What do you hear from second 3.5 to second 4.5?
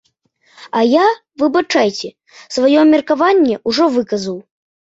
ўжо выказаў.